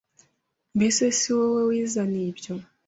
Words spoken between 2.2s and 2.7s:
ibyo,